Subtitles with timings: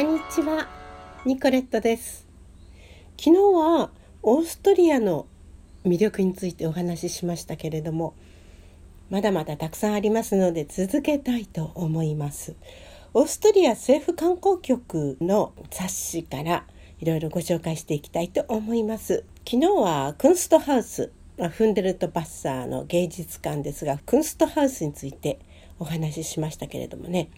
[0.00, 0.66] こんにちは、
[1.26, 2.26] ニコレットです。
[3.18, 3.90] 昨日は
[4.22, 5.26] オーストリアの
[5.84, 8.14] 魅力についてお話ししましたけれども
[9.10, 12.54] まだまだたくさんありますので続けたいと思います。
[13.12, 16.64] オーストリア政府観光局の冊子から
[16.98, 19.26] いろいろご紹介していきたいと思います。
[19.46, 25.40] 昨日はクンストハウスフンデルト・バッサーの芸術館ですがクンストハウスについて
[25.78, 27.28] お話ししましたけれどもね。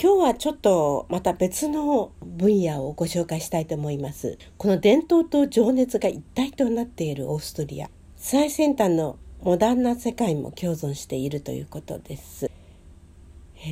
[0.00, 4.38] 今日はちょっとまた別の分野をご紹介したいと思います。
[4.56, 7.90] この伝統と情熱が一体となっているオーストリア。
[8.16, 12.50] 最先端のモダンな世界も共存しているということです。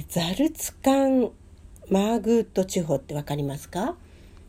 [0.09, 1.31] ザルツカン
[1.89, 3.97] マーグート地方ってわかりますか？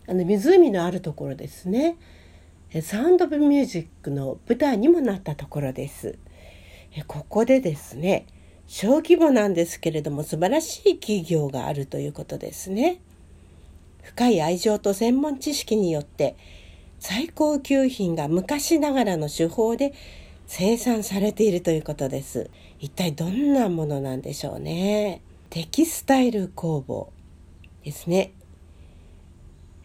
[0.07, 1.98] あの湖のあるところですね。
[2.81, 6.20] サウンド・オブ・ミュージックの舞台にもなったところです。
[7.07, 8.26] ここでですね
[8.73, 13.01] 小規模なんですけれども素晴らしい企業があるということですね。
[14.01, 16.37] 深い愛情と専門知識によって
[16.98, 19.93] 最高級品が昔ながらの手法で
[20.48, 22.49] 生産されているということです。
[22.79, 25.21] 一体どんなものなんでしょうね。
[25.49, 27.12] テキスタイル工房
[27.84, 28.32] ですね。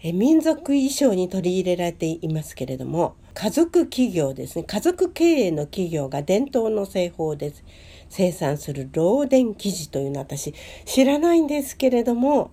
[0.00, 7.64] え民族衣装に取り入れられていますけれども家族企業ですね家族経営の企業が伝統の製法です
[8.08, 10.54] 生産するローデン生地というのは私
[10.84, 12.50] 知らないんですけれども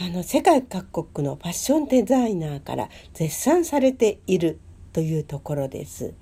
[0.00, 4.60] あの世界各国のファッションデザイナーから絶賛されている
[4.92, 6.14] というところです。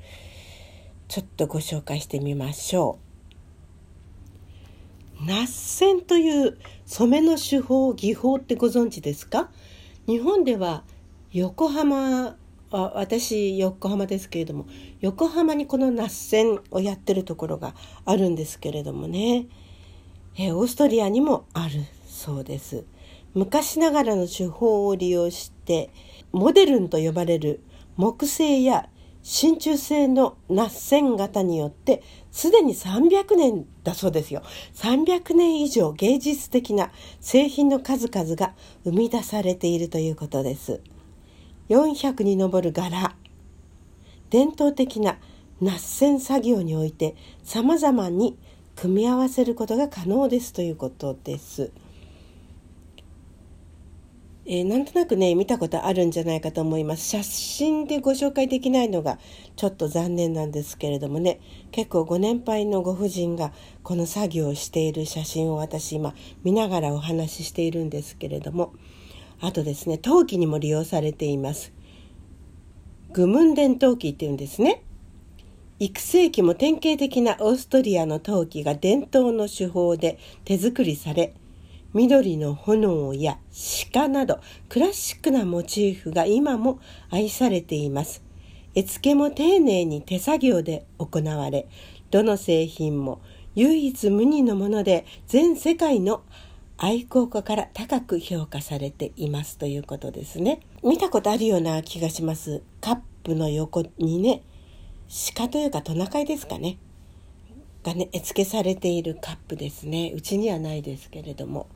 [1.08, 2.98] ちょっとご紹介してみましょ
[5.22, 5.26] う。
[5.26, 9.50] ナッセンという染めの手法技法ってご存知ですか？
[10.06, 10.82] 日本では
[11.32, 12.36] 横浜
[12.70, 14.66] あ私横浜ですけれども
[15.00, 19.46] 横浜にこのナッセンをやってるところがあるんですけれどもね。
[20.38, 22.84] えオーストリアにもあるそうです。
[23.34, 25.90] 昔ながらの手法を利用して
[26.32, 27.62] モデルンと呼ばれる
[27.96, 28.88] 木製や
[29.22, 34.42] 真鍮製のナッセン型によってすでに300年だそうですよ。
[34.74, 36.90] 300年以上芸術的な
[37.20, 38.54] 製品の数々が
[38.84, 40.80] 生み出されているということです。
[41.68, 43.14] 400に上る柄。
[44.30, 45.18] 伝統的な
[45.60, 48.36] ナッセン作業においてさまざまに
[48.74, 51.70] 組み合わせることが可能ですということです。
[54.48, 57.08] えー、なんとなくね見たことあるんじゃないかと思います。
[57.08, 59.18] 写真でご紹介できないのが
[59.56, 61.40] ちょっと残念なんですけれどもね。
[61.72, 63.52] 結構ご年配のご婦人が
[63.82, 68.72] この作業をしている写真を私今見ながらお話ししているんですけれども。
[69.40, 71.72] あとですね陶器にも利用されています。
[73.12, 74.82] グムンデン陶器っていうんですね。
[75.78, 81.34] 育成期も典型的なオーストリアの陶器が伝統の手法で手作りされ
[81.92, 83.38] 緑の炎や
[83.92, 86.80] 鹿などクラシックなモチーフが今も
[87.10, 88.22] 愛されています。
[88.74, 91.66] 絵付けも丁寧に手作業で行われ
[92.10, 93.22] どの製品も
[93.54, 96.22] 唯一無二のもので全世界の
[96.78, 100.60] 愛好家から高く評価されていますということですね。
[100.84, 102.62] 見たことあるような気がします。
[102.80, 104.42] カップの横にね
[105.34, 106.78] 鹿というかトナカイですかね。
[107.82, 110.12] がね絵付けされているカップですね。
[110.14, 111.68] うちにはないですけれども。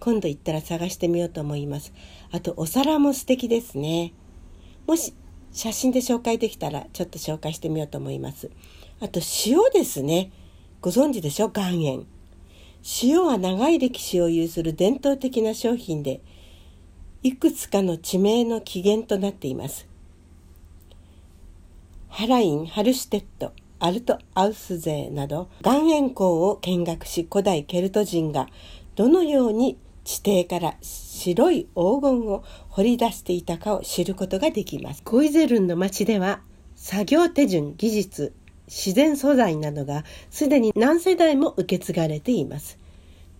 [0.00, 1.92] 今度行ったら探してみようと思います。
[2.30, 4.12] あとお皿も素敵ですね。
[4.86, 5.12] もし
[5.52, 8.50] 写真で紹介できたらちょっと紹介してみようと思います。
[9.00, 10.30] あと塩ですね。
[10.80, 11.52] ご存知でしょ？
[11.54, 12.06] 岩塩。
[13.02, 16.20] 塩は長い歴史を有する伝統的な商品で
[17.22, 19.88] いくつかの地名の起源となっています。
[22.08, 28.48] ハライン・ハルシュテット、アルト・アウスゼーなど岩塩港を見学し古代ケルト人が
[28.96, 35.02] どのように地底から白い黄金を掘り出していたかを知ることができます。
[35.02, 36.40] コイゼルンの町では
[36.76, 38.32] 作業手順、技術、
[38.68, 42.78] 自然素材などがすでに何世代も受け継がれています。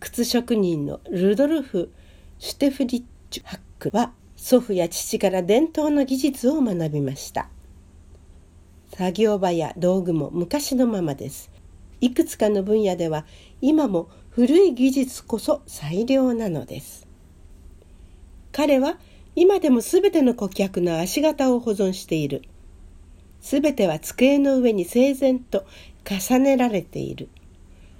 [0.01, 1.93] 靴職人のルドルフ・
[2.39, 7.49] シュテフリッチュ・ハックは祖父や父から伝統の技術を学びました。
[8.95, 11.51] 作業場や道具も昔のままです。
[12.01, 13.27] いくつかの分野では
[13.61, 17.07] 今も古い技術こそ最良なのです。
[18.53, 18.99] 彼は
[19.35, 22.43] 今でも全ての顧客の足型を保存している。
[23.41, 25.65] すべては机の上に整然と
[26.05, 27.29] 重ねられている。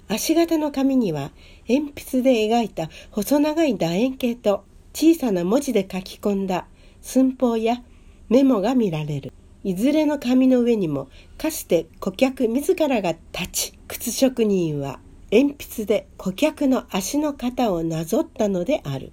[0.07, 1.31] 足型の紙には
[1.67, 4.63] 鉛筆で描いた細長い楕円形と
[4.93, 6.65] 小さな文字で書き込んだ
[7.01, 7.83] 寸法や
[8.27, 9.33] メモが見られる。
[9.63, 14.99] いずれの紙の上にもかつて顧客自らが立ち、靴職人は
[15.31, 19.11] 鉛筆で顧客の足の型をなぞったのである。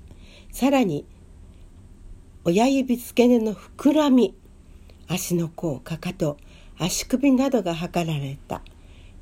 [0.52, 1.04] さらに
[2.44, 4.34] 親指付け根の膨らみ
[5.08, 6.36] 足の甲かかと
[6.78, 8.62] 足首などが測られた。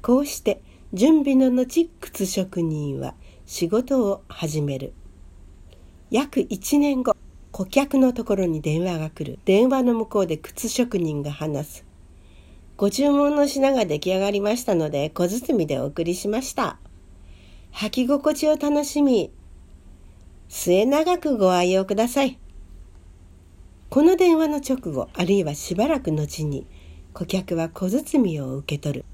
[0.02, 0.60] こうして
[0.92, 3.14] 準備の後靴職人は
[3.46, 4.92] 仕事を始める。
[6.10, 7.16] 約1年後
[7.52, 9.38] 顧客のところに電話が来る。
[9.44, 11.84] 電話の向こうで靴職人が話す。
[12.76, 16.78] ご注文の品が出来上がりましたので小包でお送りしました。
[17.72, 19.32] 履き心地を楽しみ
[20.48, 22.38] 末永くご愛用ください。
[23.94, 26.66] この電話の直後あるいはしばらく後に
[27.12, 29.04] 顧客は小包を受け取る。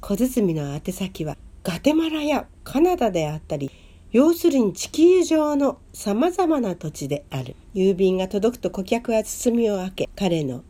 [0.00, 3.70] 小包の宛先はガテマラやカナダであったり
[4.10, 7.56] 要するに地球上のさまざまな土地である。
[7.74, 10.64] 郵便が届くと顧客は包みを開け彼の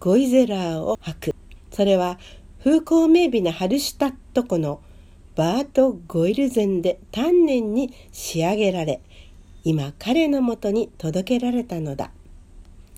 [0.00, 1.34] ゴイゼラーを履く。
[1.70, 2.18] それは
[2.64, 4.80] 風光明媚なハルシュタット湖の
[5.36, 9.00] バート・ゴイルゼンで丹念に仕上げられ
[9.62, 12.10] 今彼のもとに届けられたのだ。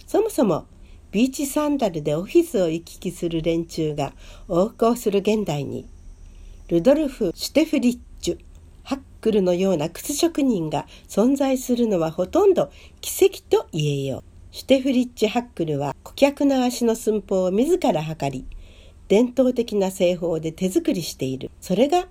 [0.07, 0.67] そもそも
[1.11, 4.13] ビーチサンダルでオフィスを行き来する連中が
[4.49, 5.89] 横行する現代に
[6.69, 8.39] ルドルフ・シュテフリッチュ
[8.83, 12.71] ハックルのような靴職人が存在するのはほとんど
[13.01, 14.25] 奇跡と言えよう。
[14.57, 18.47] シュテフリッチ・ハックルは顧客の足の寸法を自ら測り
[19.07, 22.07] 伝統的な製法で手作りしているそれが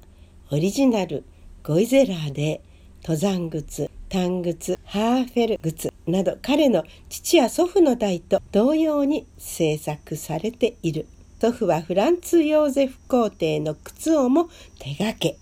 [0.52, 1.24] オリジナル
[1.64, 2.62] ゴイゼラーで
[3.02, 11.06] 登山靴短靴ハーフェル靴など彼の父や祖父の代と同様に制作されている。
[11.42, 14.48] 祖父はフランツ・ヨーゼフ皇帝の靴をも
[14.80, 15.38] 手掛け。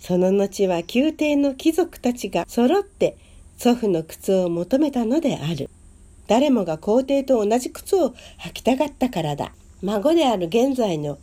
[0.00, 3.16] その後は宮廷の貴族たちが揃って
[3.56, 5.70] 祖父の靴を求めたのである。
[6.26, 9.52] 誰もが皇帝と同じ靴を履きたかったからだ。
[9.80, 11.18] 孫である現在の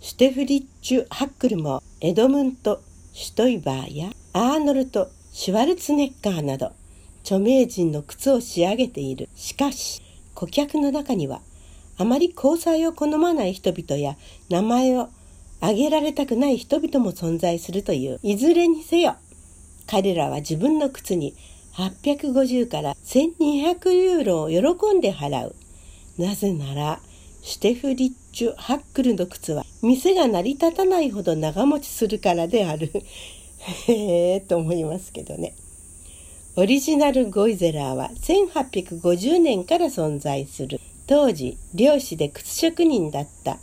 [0.00, 2.80] シュテフリッチュ・ハックルもエドムント・
[3.12, 6.72] シュトイバーやアーノルト・シュワルツネッカーなど
[7.22, 9.30] 著名人の靴を仕上げている。
[9.34, 10.02] しかし
[10.34, 11.40] 顧客の中には
[11.96, 14.16] あまり交際を好まない人々や
[14.50, 15.08] 名前を
[15.60, 19.16] 挙げられたくない人々も存在するといういずれにせよ
[19.86, 21.34] 彼らは自分の靴に
[21.76, 25.54] 850から1200ユーロを喜んで払う。
[26.18, 27.00] なぜなら
[27.40, 32.92] シュテフリッチュ・ハックルの靴は店が成り立たないほど長持ちするからである。
[33.62, 35.54] へえと思いますけどね。
[36.56, 40.80] オリジナルゴイゼラーは1850年から存在する。
[41.06, 43.58] 当時漁師で靴職人だった。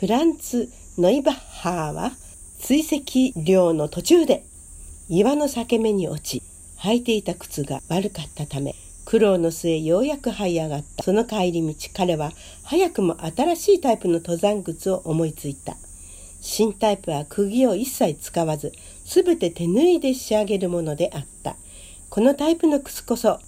[0.00, 2.12] フランツ・ノイバッハーは
[2.58, 4.44] 追跡漁の途中で
[5.08, 6.42] 岩の裂け目に落ち
[6.78, 8.74] 履いていた靴が悪かったため
[9.06, 11.04] 苦労の末ようやく這い上がった。
[11.04, 12.32] その帰り道彼は
[12.64, 15.76] 早くも新しいタイプの登山靴を思いついた。
[16.40, 18.72] 新タイプは釘を一切使わず、
[19.06, 21.54] すべて手縫いで仕上げるものであった。
[22.10, 23.38] このタイプの靴こそ、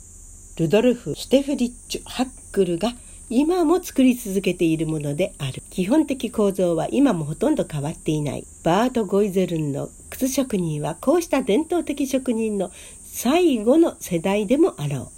[0.56, 2.92] ルドルフ・シュテフリッチュ・ハックルが
[3.28, 5.62] 今も作り続けているものである。
[5.70, 8.46] 基本的構造は今もほとんど変わっていない。
[8.62, 12.70] バート・ゴイゼルンの靴職人はこうした伝統的職人の
[13.02, 15.10] 最後の世代でもあろ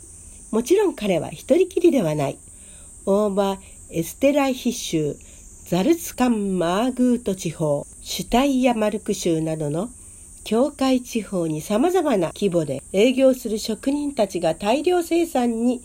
[0.52, 0.54] う。
[0.56, 2.38] もちろん彼は一人きりではない。
[3.04, 3.58] オーバー・
[3.90, 5.16] エステライヒ州
[5.66, 9.90] ザルツカン・マーグート地方、シュタイヤマルク州などの
[10.50, 15.80] 境界地方に様々な規模で営業する職人たちが大量生産に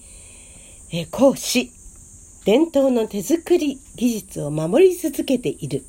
[1.11, 1.69] 講し、
[2.45, 5.85] 伝統の手作り技術を守り続けている。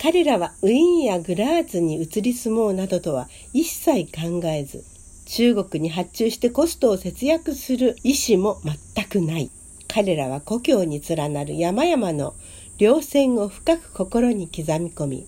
[0.00, 4.84] 彼らはウィーンやグラーツに移り住もうなどとは一切考えず、
[5.26, 8.60] 中国に発注してコストを節約する意思も
[8.94, 9.50] 全くない。
[9.88, 12.34] 彼らは故郷に連なる山々の
[12.78, 15.26] 稜線を深く心に刻み込み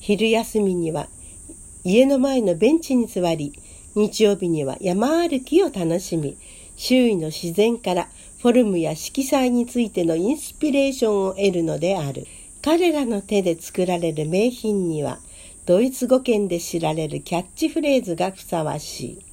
[0.00, 1.06] 昼休みには
[1.84, 3.52] 家の前のベンチに座り
[3.94, 6.36] 日曜日には山歩きを楽しみ
[6.76, 8.08] 周囲の自然から
[8.40, 12.26] フォルムや色彩についてのインスピレーションを得るのである。
[12.60, 15.18] 彼らの手で作られる名品には
[15.66, 19.31] ドイツ語圏で知られるキャッチフレーズがふさわしい。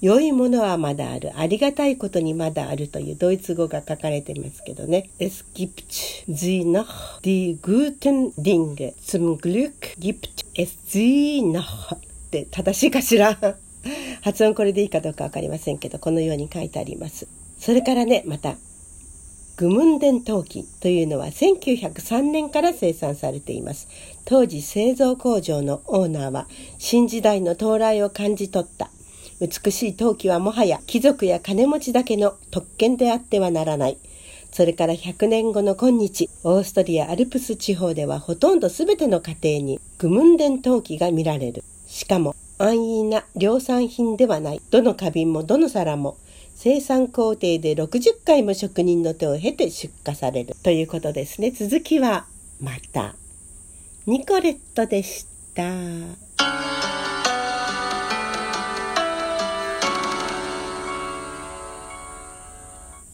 [0.00, 1.32] 良いものはまだある。
[1.36, 5.10] ありがたいことにまだあるというドイツ語が書かれてますけどね。
[5.18, 5.84] Es gibt
[6.28, 8.94] sie noch die guten Dinge.
[9.02, 11.96] Zum Glück gibt es sie noch.
[11.96, 11.98] っ
[12.30, 13.36] て正しいかしら？
[14.22, 17.26] 発音これでいいかどうかわかりませんけど、このように書いてあります。
[17.58, 18.56] それからね、また、
[19.56, 23.88] グムンデン陶器というのは1903年から生産されています。
[24.24, 26.46] 当時製造工場のオーナーは
[26.78, 28.92] 新時代の到来を感じ取った
[29.40, 33.98] 美しい陶器はもはや貴族や金持ちだけの特権であってはならない。
[34.50, 41.62] それから100年後の今日、オーストリアアルプス地方ではほとんど全ての家庭にグムンデン陶器が見られる。
[41.86, 44.60] しかも安易な量産品ではない。
[44.70, 46.16] どの花瓶もどの皿も
[46.54, 50.56] 生産工程で60回も職人の手を経て出荷される。
[50.64, 51.52] ということですね。
[51.52, 52.26] 続きは
[52.60, 53.14] また。
[54.06, 55.62] ニコレットでした。